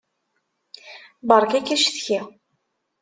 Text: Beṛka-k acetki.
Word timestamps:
Beṛka-k 1.27 1.67
acetki. 1.75 2.19